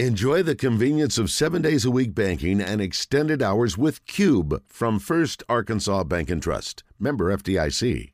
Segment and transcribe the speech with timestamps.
[0.00, 4.98] Enjoy the convenience of seven days a week banking and extended hours with Cube from
[4.98, 6.82] First Arkansas Bank and Trust.
[6.98, 8.10] Member FDIC.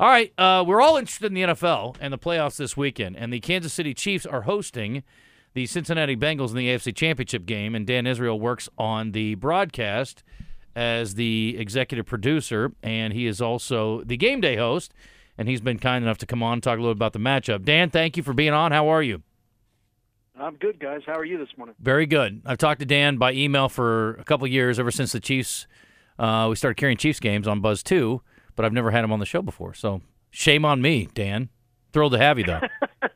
[0.00, 3.30] All right, uh, we're all interested in the NFL and the playoffs this weekend, and
[3.30, 5.02] the Kansas City Chiefs are hosting
[5.52, 10.24] the Cincinnati Bengals in the AFC Championship game, and Dan Israel works on the broadcast
[10.74, 14.94] as the executive producer, and he is also the game day host,
[15.36, 17.66] and he's been kind enough to come on and talk a little about the matchup.
[17.66, 18.72] Dan, thank you for being on.
[18.72, 19.22] How are you?
[20.38, 21.02] I'm good, guys.
[21.04, 21.74] How are you this morning?
[21.80, 22.42] Very good.
[22.46, 25.66] I've talked to Dan by email for a couple of years, ever since the Chiefs.
[26.18, 28.22] Uh, we started carrying Chiefs games on Buzz Two,
[28.56, 29.74] but I've never had him on the show before.
[29.74, 31.48] So shame on me, Dan.
[31.92, 32.60] Thrilled to have you though.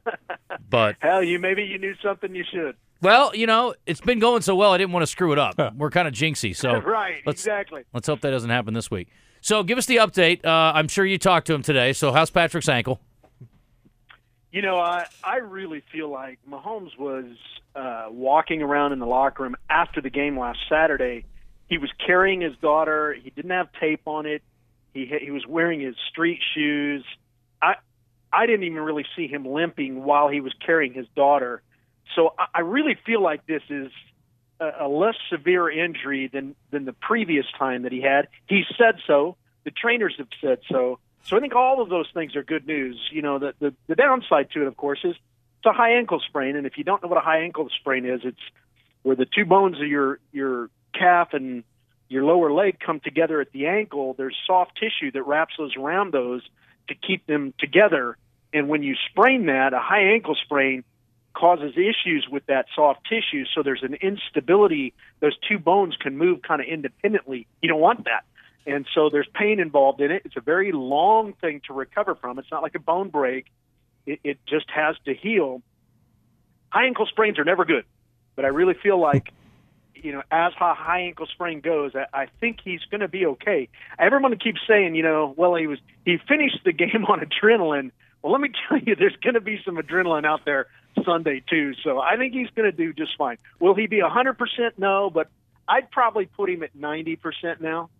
[0.71, 2.77] but hell, you maybe you knew something you should.
[3.01, 5.75] Well, you know, it's been going so well, I didn't want to screw it up.
[5.77, 7.83] We're kind of jinxy, so right, let's, exactly.
[7.93, 9.09] Let's hope that doesn't happen this week.
[9.41, 10.45] So, give us the update.
[10.45, 11.93] Uh, I'm sure you talked to him today.
[11.93, 13.01] So, how's Patrick's ankle?
[14.52, 17.24] You know, I I really feel like Mahomes was
[17.74, 21.24] uh, walking around in the locker room after the game last Saturday.
[21.69, 23.15] He was carrying his daughter.
[23.15, 24.43] He didn't have tape on it.
[24.93, 27.02] He he was wearing his street shoes.
[27.62, 27.77] I
[28.30, 31.62] I didn't even really see him limping while he was carrying his daughter.
[32.15, 33.90] So I, I really feel like this is
[34.60, 38.29] a, a less severe injury than than the previous time that he had.
[38.49, 39.37] He said so.
[39.65, 40.99] The trainers have said so.
[41.24, 42.98] So I think all of those things are good news.
[43.12, 46.20] You know, the, the, the downside to it, of course, is it's a high ankle
[46.20, 46.56] sprain.
[46.56, 48.40] And if you don't know what a high ankle sprain is, it's
[49.02, 51.65] where the two bones of your, your calf and
[52.09, 54.15] your lower leg come together at the ankle.
[54.15, 56.43] There's soft tissue that wraps those around those
[56.88, 58.16] to keep them together.
[58.52, 60.84] And when you sprain that, a high ankle sprain
[61.34, 63.45] causes issues with that soft tissue.
[63.54, 64.93] So there's an instability.
[65.20, 67.47] Those two bones can move kind of independently.
[67.62, 68.25] You don't want that.
[68.66, 70.22] And so there's pain involved in it.
[70.25, 72.38] It's a very long thing to recover from.
[72.38, 73.47] It's not like a bone break.
[74.06, 75.62] It, it just has to heal.
[76.71, 77.84] High ankle sprains are never good,
[78.34, 79.33] but I really feel like,
[79.94, 83.69] you know, as high ankle sprain goes, I, I think he's going to be okay.
[83.99, 87.91] Everyone keeps saying, you know, well, he was he finished the game on adrenaline.
[88.23, 90.69] Well, let me tell you, there's going to be some adrenaline out there
[91.05, 91.75] Sunday too.
[91.83, 93.39] So I think he's going to do just fine.
[93.61, 94.37] Will he be 100%?
[94.79, 95.29] No, but
[95.69, 97.91] I'd probably put him at 90% now.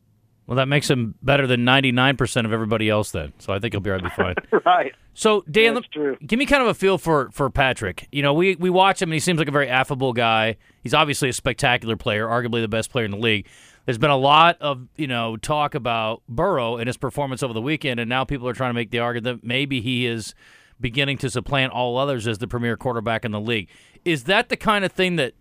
[0.53, 3.33] Well, that makes him better than 99% of everybody else then.
[3.39, 4.35] So I think he'll be right be fine.
[4.67, 4.93] right.
[5.15, 5.81] So, Dan,
[6.27, 8.07] give me kind of a feel for, for Patrick.
[8.13, 10.59] You know, we, we watch him and he seems like a very affable guy.
[10.83, 13.47] He's obviously a spectacular player, arguably the best player in the league.
[13.87, 17.63] There's been a lot of, you know, talk about Burrow and his performance over the
[17.63, 20.35] weekend, and now people are trying to make the argument that maybe he is
[20.79, 23.71] beginning to supplant all others as the premier quarterback in the league.
[24.05, 25.33] Is that the kind of thing that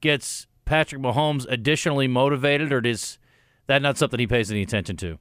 [0.00, 3.18] gets Patrick Mahomes additionally motivated, or does
[3.68, 5.18] that not something he pays any attention to?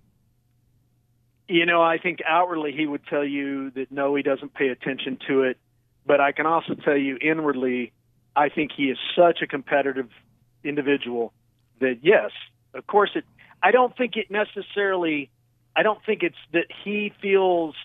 [1.47, 5.17] You know, I think outwardly he would tell you that no, he doesn't pay attention
[5.27, 5.57] to it.
[6.05, 7.91] But I can also tell you inwardly,
[8.35, 10.09] I think he is such a competitive
[10.63, 11.33] individual
[11.79, 12.31] that yes,
[12.73, 13.23] of course it.
[13.61, 15.29] I don't think it necessarily.
[15.75, 17.75] I don't think it's that he feels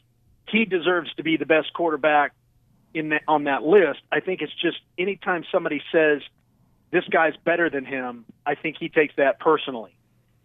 [0.48, 2.32] he deserves to be the best quarterback
[2.94, 4.00] in that, on that list.
[4.10, 6.20] I think it's just anytime somebody says
[6.90, 9.96] this guy's better than him, I think he takes that personally.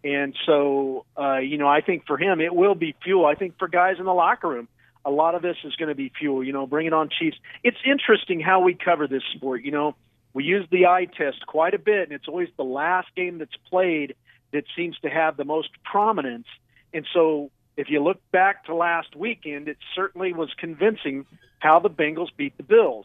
[0.08, 3.26] And so, uh, you know, I think for him, it will be fuel.
[3.26, 4.68] I think for guys in the locker room,
[5.04, 6.42] a lot of this is going to be fuel.
[6.42, 7.36] You know, bring it on Chiefs.
[7.62, 9.64] It's interesting how we cover this sport.
[9.64, 9.96] You know,
[10.32, 13.56] we use the eye test quite a bit, and it's always the last game that's
[13.68, 14.14] played
[14.50, 16.46] that seems to have the most prominence.
[16.94, 21.26] And so, if you look back to last weekend, it certainly was convincing
[21.58, 23.04] how the Bengals beat the Bills.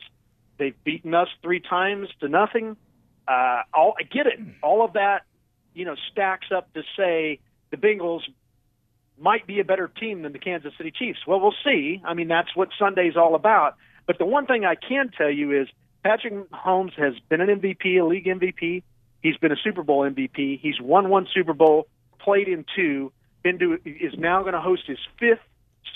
[0.58, 2.78] They've beaten us three times to nothing.
[3.28, 4.40] Uh, all I get it.
[4.62, 5.24] All of that
[5.74, 7.40] you know, stacks up to say
[7.72, 8.22] the Bengals
[9.18, 11.20] might be a better team than the Kansas City Chiefs.
[11.28, 12.02] Well, we'll see.
[12.04, 13.76] I mean, that's what Sunday's all about.
[14.06, 15.68] But the one thing I can tell you is
[16.04, 18.84] Patrick Mahomes has been an MVP, a league MVP.
[19.22, 20.60] He's been a Super Bowl MVP.
[20.60, 21.88] He's won one Super Bowl,
[22.20, 23.12] played in two,
[23.44, 25.40] been to is now going to host his fifth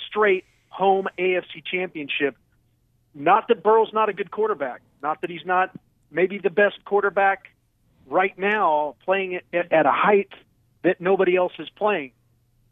[0.07, 2.35] straight home AFC championship.
[3.13, 5.77] Not that Burrow's not a good quarterback, not that he's not
[6.11, 7.47] maybe the best quarterback
[8.07, 10.29] right now playing at, at a height
[10.83, 12.11] that nobody else is playing.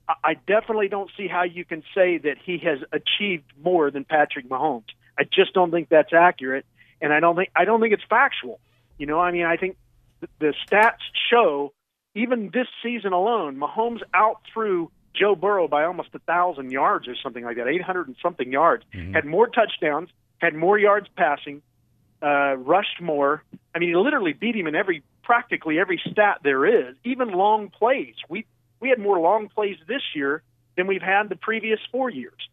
[0.08, 4.48] I definitely don't see how you can say that he has achieved more than Patrick
[4.48, 4.86] Mahomes.
[5.18, 6.66] I just don't think that's accurate,
[7.02, 8.60] and I don't think I don't think it's factual.
[9.00, 9.78] You know, I mean, I think
[10.40, 11.02] the stats
[11.32, 11.74] show
[12.14, 17.16] even this season alone, Mahomes out threw Joe Burrow by almost a thousand yards or
[17.22, 18.84] something like that, eight hundred and something yards.
[18.94, 19.14] Mm-hmm.
[19.14, 21.62] Had more touchdowns, had more yards passing,
[22.26, 23.00] uh, rushed.
[23.00, 27.70] I mean, he literally beat him in every practically every stat there is, even long
[27.70, 28.16] plays.
[28.28, 28.46] We
[28.80, 30.42] we had more long plays this year
[30.76, 32.50] than we've had the previous four years.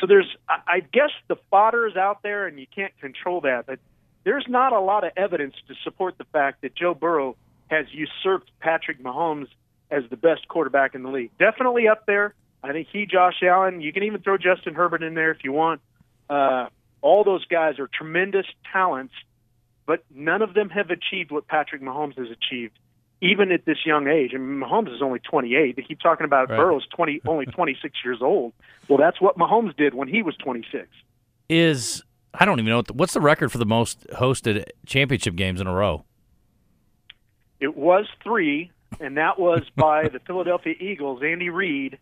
[0.00, 3.66] So there's, I guess, the fodder is out there, and you can't control that.
[3.66, 3.78] But
[4.24, 7.36] there's not a lot of evidence to support the fact that Joe Burrow
[7.68, 9.46] has usurped Patrick Mahomes
[9.90, 11.30] as the best quarterback in the league.
[11.38, 12.34] Definitely up there.
[12.62, 15.52] I think he, Josh Allen, you can even throw Justin Herbert in there if you
[15.52, 15.80] want.
[16.28, 16.68] Uh,
[17.04, 19.12] all those guys are tremendous talents,
[19.86, 22.78] but none of them have achieved what Patrick Mahomes has achieved,
[23.20, 24.32] even at this young age.
[24.34, 25.76] I mean, Mahomes is only 28.
[25.76, 26.56] They keep talking about right.
[26.56, 28.54] Burrow's 20, only 26 years old.
[28.88, 30.88] Well, that's what Mahomes did when he was 26.
[31.50, 32.02] Is
[32.32, 35.74] I don't even know what's the record for the most hosted championship games in a
[35.74, 36.06] row.
[37.60, 41.22] It was three, and that was by the Philadelphia Eagles.
[41.22, 41.98] Andy Reid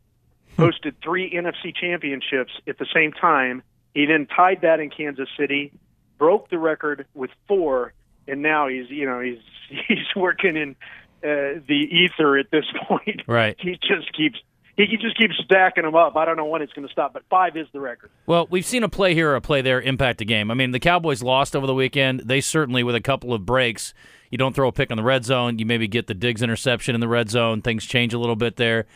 [0.56, 3.64] hosted three NFC championships at the same time.
[3.94, 5.72] He then tied that in Kansas City,
[6.18, 7.92] broke the record with four,
[8.26, 9.38] and now he's you know he's
[9.88, 10.76] he's working in
[11.22, 13.22] uh, the ether at this point.
[13.26, 13.56] Right.
[13.58, 14.38] He just keeps
[14.76, 16.16] he just keeps stacking them up.
[16.16, 18.10] I don't know when it's going to stop, but five is the record.
[18.26, 20.50] Well, we've seen a play here, a play there impact the game.
[20.50, 22.20] I mean, the Cowboys lost over the weekend.
[22.20, 23.92] They certainly, with a couple of breaks,
[24.30, 25.58] you don't throw a pick on the red zone.
[25.58, 27.60] You maybe get the Diggs interception in the red zone.
[27.60, 28.86] Things change a little bit there.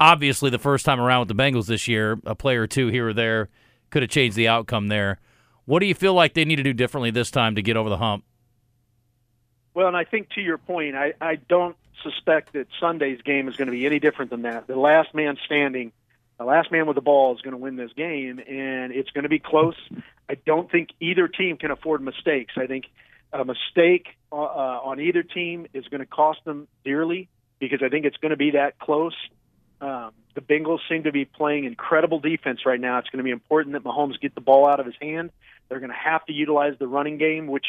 [0.00, 3.10] Obviously, the first time around with the Bengals this year, a play or two here
[3.10, 3.50] or there
[3.90, 5.20] could have changed the outcome there.
[5.64, 7.88] What do you feel like they need to do differently this time to get over
[7.88, 8.24] the hump?
[9.74, 13.56] Well, and I think to your point, I, I don't suspect that Sunday's game is
[13.56, 14.66] going to be any different than that.
[14.66, 15.92] The last man standing,
[16.38, 19.24] the last man with the ball is going to win this game, and it's going
[19.24, 19.76] to be close.
[20.28, 22.54] I don't think either team can afford mistakes.
[22.56, 22.86] I think
[23.32, 27.28] a mistake uh, uh on either team is going to cost them dearly
[27.60, 29.14] because I think it's going to be that close.
[29.80, 32.98] Um, the Bengals seem to be playing incredible defense right now.
[32.98, 35.30] It's going to be important that Mahomes get the ball out of his hand.
[35.68, 37.66] They're going to have to utilize the running game, which,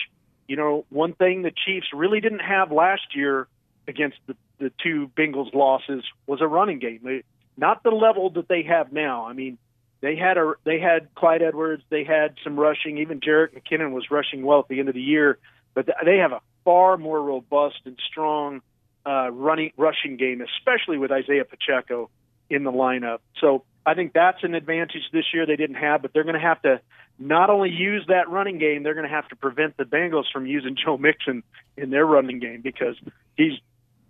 [0.48, 3.48] you know, one thing the Chiefs really didn't have last year
[3.88, 7.24] against the, the two Bengals losses was a running game.
[7.58, 9.26] Not the level that they have now.
[9.28, 9.58] I mean,
[10.02, 12.98] they had a they had Clyde Edwards, they had some rushing.
[12.98, 15.38] Even Jerick McKinnon was rushing well at the end of the year,
[15.74, 18.62] but they have a far more robust and strong
[19.06, 22.10] uh, running rushing game, especially with Isaiah Pacheco
[22.50, 23.20] in the lineup.
[23.40, 26.42] So I think that's an advantage this year they didn't have, but they're going to
[26.42, 26.82] have to
[27.18, 30.46] not only use that running game, they're going to have to prevent the Bengals from
[30.46, 31.44] using Joe Mixon
[31.78, 32.96] in their running game because
[33.36, 33.54] he's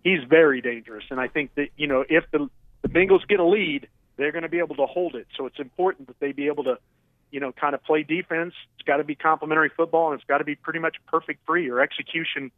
[0.04, 1.04] he's very dangerous.
[1.10, 2.50] And I think that you know if the
[2.82, 5.28] the Bengals get a lead, they're going to be able to hold it.
[5.38, 6.78] So it's important that they be able to,
[7.32, 8.54] you know, kind of play defense.
[8.76, 11.70] It's got to be complementary football, and it's got to be pretty much perfect free
[11.70, 12.52] or execution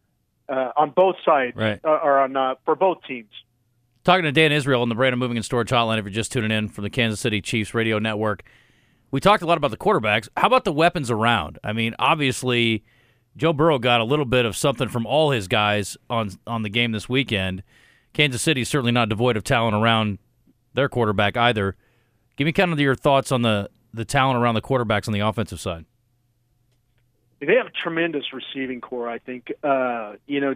[0.50, 1.80] uh, on both sides, right.
[1.84, 3.30] uh, or on uh, for both teams.
[4.04, 5.98] Talking to Dan Israel on the Brandon Moving and Storage Hotline.
[5.98, 8.44] If you're just tuning in from the Kansas City Chiefs radio network,
[9.12, 10.28] we talked a lot about the quarterbacks.
[10.36, 11.60] How about the weapons around?
[11.64, 12.84] I mean, obviously
[13.38, 16.70] Joe Burrow got a little bit of something from all his guys on on the
[16.70, 17.64] game this weekend.
[18.14, 20.20] Kansas City is certainly not devoid of talent around
[20.74, 21.76] their quarterback either.
[22.36, 25.20] Give me kind of your thoughts on the the talent around the quarterbacks on the
[25.20, 25.86] offensive side.
[27.46, 29.10] They have a tremendous receiving corps.
[29.10, 30.56] I think uh, you know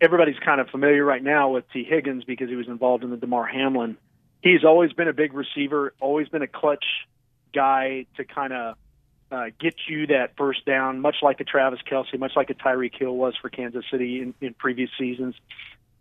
[0.00, 3.16] everybody's kind of familiar right now with Tee Higgins because he was involved in the
[3.16, 3.96] Damar Hamlin.
[4.42, 6.84] He's always been a big receiver, always been a clutch
[7.54, 8.76] guy to kind of
[9.30, 12.98] uh, get you that first down, much like a Travis Kelce, much like a Tyreek
[12.98, 15.34] Hill was for Kansas City in, in previous seasons.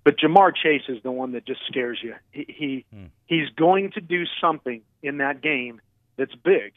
[0.04, 2.16] But Ja'Marr Chase is the one that just scares you.
[2.32, 3.06] He, he hmm.
[3.26, 5.80] he's going to do something in that game
[6.18, 6.74] that's big,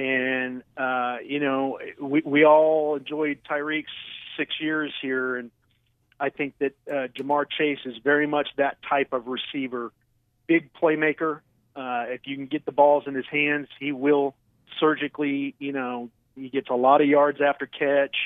[0.00, 3.92] and uh, you know we we all enjoyed Tyreek's
[4.36, 5.50] six years here, and
[6.18, 9.92] I think that uh, Ja'Marr Chase is very much that type of receiver,
[10.46, 11.40] big playmaker.
[11.76, 14.34] Uh, if you can get the balls in his hands, he will
[14.78, 18.16] surgically, you know, he gets a lot of yards after catch.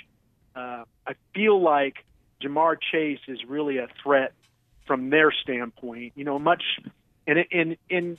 [0.54, 2.04] Uh, I feel like
[2.40, 4.32] Ja'Marr Chase is really a threat
[4.86, 6.12] from their standpoint.
[6.14, 6.62] You know, much
[7.26, 8.18] and and and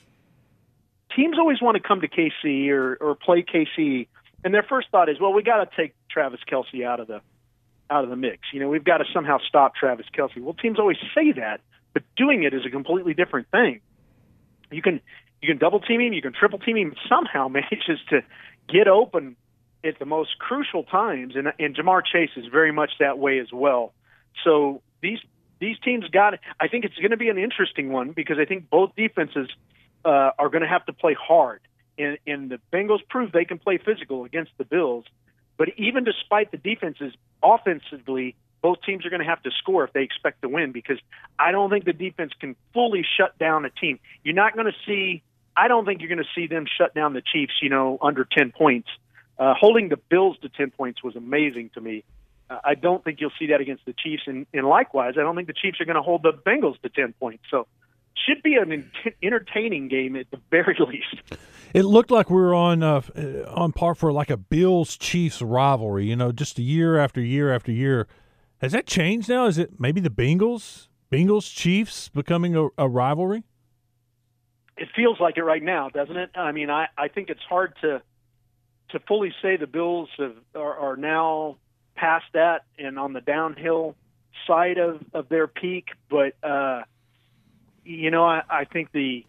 [1.16, 4.08] teams always want to come to KC or or play KC,
[4.44, 7.22] and their first thought is, well, we got to take Travis Kelce out of the
[7.90, 8.40] out of the mix.
[8.54, 10.42] You know, we've got to somehow stop Travis Kelce.
[10.42, 11.62] Well, teams always say that,
[11.94, 13.82] but doing it is a completely different thing.
[14.72, 15.02] You can
[15.42, 18.22] you can double team him, you can triple team him, somehow manages to
[18.68, 19.36] get open
[19.84, 21.36] at the most crucial times.
[21.36, 23.94] And, and Ja'Marr Chase is very much that way as well.
[24.44, 25.20] So these
[25.60, 26.40] these teams got.
[26.60, 29.48] I think it's going to be an interesting one because I think both defenses
[30.06, 31.62] uh, are going to have to play hard.
[31.98, 35.06] And, and the Bengals proved they can play physical against the Bills.
[35.58, 39.94] But even despite the defenses, offensively, both teams are going to have to score if
[39.94, 40.98] they expect to win because
[41.40, 44.00] I don't think the defense can fully shut down a team.
[44.24, 45.24] You're not going to see
[45.58, 48.26] I don't think you're going to see them shut down the Chiefs, you know, under
[48.26, 48.90] 10 points.
[49.38, 52.04] Uh, holding the Bills to 10 points was amazing to me.
[52.50, 54.24] Uh, I don't think you'll see that against the Chiefs.
[54.28, 56.90] And, and likewise, I don't think the Chiefs are going to hold the Bengals to
[56.90, 57.44] 10 points.
[57.50, 57.68] So
[58.26, 58.92] should be an
[59.22, 61.40] entertaining game at the very least.
[61.74, 63.02] It looked like we were on uh,
[63.50, 66.06] on par for like a Bills Chiefs rivalry.
[66.06, 68.08] You know, just a year after year after year.
[68.60, 69.48] Has that changed now?
[69.48, 73.44] Is it maybe the Bengals, Bengals Chiefs becoming a, a rivalry?
[74.78, 76.32] It feels like it right now, doesn't it?
[76.36, 78.02] I mean, I, I think it's hard to
[78.90, 81.58] to fully say the Bills have, are, are now
[81.96, 83.96] past that and on the downhill
[84.48, 86.84] side of, of their peak, but uh,
[87.86, 89.26] you know, I, I think the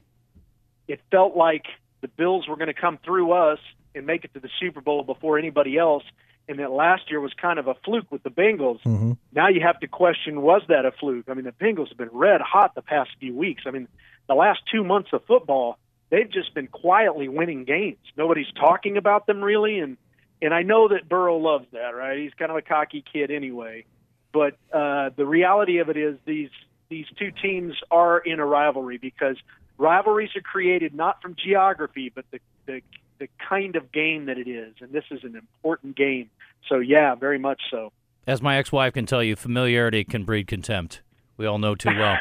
[0.88, 1.64] it felt like
[2.00, 3.58] the Bills were going to come through us
[3.94, 6.04] and make it to the Super Bowl before anybody else,
[6.48, 8.80] and that last year was kind of a fluke with the Bengals.
[8.82, 9.12] Mm-hmm.
[9.32, 11.26] Now you have to question was that a fluke?
[11.28, 13.64] I mean, the Bengals have been red hot the past few weeks.
[13.66, 13.88] I mean,
[14.28, 15.78] the last two months of football,
[16.10, 17.98] they've just been quietly winning games.
[18.16, 19.96] Nobody's talking about them really, and
[20.42, 22.18] and I know that Burrow loves that, right?
[22.18, 23.86] He's kind of a cocky kid anyway.
[24.32, 26.50] But uh, the reality of it is these
[26.88, 29.36] these two teams are in a rivalry because
[29.78, 32.80] rivalries are created not from geography, but the, the
[33.18, 36.28] the kind of game that it is, and this is an important game.
[36.68, 37.92] So yeah, very much so.
[38.26, 41.00] As my ex-wife can tell you, familiarity can breed contempt.
[41.36, 42.18] We all know too well.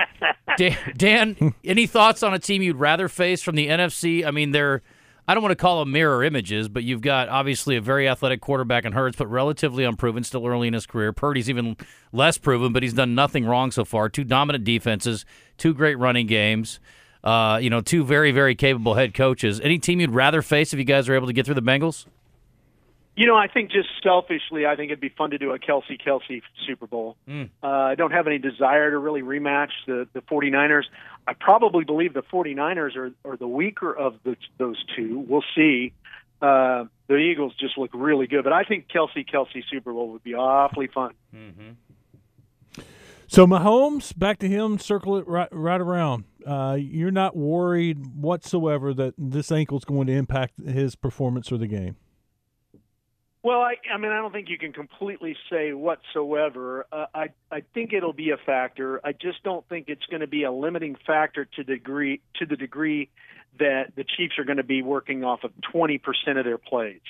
[0.56, 4.24] Dan, Dan, any thoughts on a team you'd rather face from the NFC?
[4.26, 4.82] I mean, they're
[5.28, 8.40] I don't want to call them mirror images, but you've got obviously a very athletic
[8.40, 11.12] quarterback in Hurts, but relatively unproven, still early in his career.
[11.12, 11.76] Purdy's even
[12.12, 14.08] less proven, but he's done nothing wrong so far.
[14.08, 15.24] Two dominant defenses,
[15.58, 16.80] two great running games.
[17.22, 19.60] Uh, you know, two very, very capable head coaches.
[19.60, 22.06] Any team you'd rather face if you guys are able to get through the Bengals?
[23.22, 25.96] You know, I think just selfishly, I think it'd be fun to do a Kelce
[26.04, 27.16] Kelce Super Bowl.
[27.28, 27.50] Mm.
[27.62, 30.86] Uh, I don't have any desire to really rematch the the 49ers.
[31.28, 35.20] I probably believe the 49ers are are the weaker of the, those two.
[35.20, 35.92] We'll see.
[36.40, 40.24] Uh, the Eagles just look really good, but I think Kelce Kelce Super Bowl would
[40.24, 41.12] be awfully fun.
[41.32, 42.82] Mm-hmm.
[43.28, 44.80] So Mahomes, back to him.
[44.80, 46.24] Circle it right right around.
[46.44, 51.58] Uh, you're not worried whatsoever that this ankle is going to impact his performance or
[51.58, 51.94] the game.
[53.44, 56.86] Well, I, I mean, I don't think you can completely say whatsoever.
[56.92, 59.00] Uh, I, I think it'll be a factor.
[59.04, 62.54] I just don't think it's going to be a limiting factor to degree to the
[62.54, 63.10] degree
[63.58, 66.00] that the Chiefs are going to be working off of 20%
[66.38, 67.00] of their plays.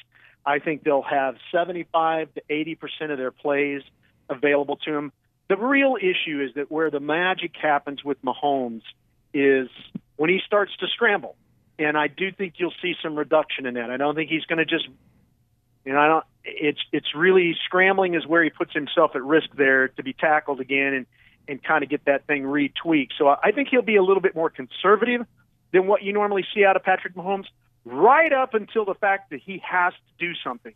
[0.45, 3.83] I think they'll have 75 to 80% of their plays
[4.31, 5.13] available to them.
[5.49, 8.83] The real issue is that where the magic happens with Mahomes
[9.35, 9.69] is
[10.17, 11.37] when he starts to scramble.
[11.79, 13.91] And I do think you'll see some reduction in that.
[13.91, 14.89] I don't think he's going to just
[15.85, 16.25] you know, I don't.
[16.45, 20.61] It's it's really scrambling is where he puts himself at risk there to be tackled
[20.61, 21.07] again and
[21.49, 23.13] and kind of get that thing retweaked.
[23.19, 25.27] So I think he'll be a little bit more conservative
[25.73, 27.47] than what you normally see out of Patrick Mahomes,
[27.85, 30.75] right up until the fact that he has to do something.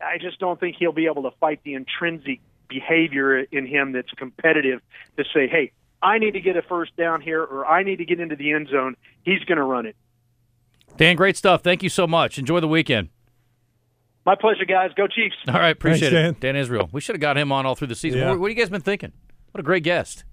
[0.00, 4.10] I just don't think he'll be able to fight the intrinsic behavior in him that's
[4.12, 4.80] competitive
[5.16, 8.04] to say, hey, I need to get a first down here or I need to
[8.04, 8.96] get into the end zone.
[9.22, 9.96] He's going to run it.
[10.96, 11.62] Dan, great stuff.
[11.62, 12.38] Thank you so much.
[12.38, 13.08] Enjoy the weekend.
[14.26, 14.90] My pleasure, guys.
[14.96, 15.36] Go Chiefs.
[15.48, 16.40] All right, appreciate Thanks, it.
[16.40, 16.88] Dan Israel.
[16.92, 18.20] We should have got him on all through the season.
[18.20, 18.30] Yeah.
[18.30, 19.12] What, what have you guys been thinking?
[19.50, 20.24] What a great guest.